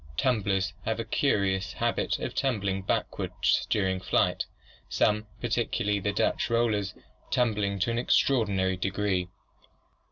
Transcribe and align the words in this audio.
Tumblers 0.17 0.73
have 0.85 0.99
a 0.99 1.03
curious 1.05 1.73
habit 1.73 2.17
of 2.17 2.33
tumbling 2.33 2.81
backward 2.81 3.31
during 3.69 3.99
flight, 4.01 4.47
some, 4.89 5.27
particularly 5.39 5.99
the 5.99 6.11
Dutch 6.11 6.49
Rollers, 6.49 6.95
tumbling 7.29 7.77
to 7.81 7.91
an 7.91 7.99
extraordinary 7.99 8.77
degree. 8.77 9.29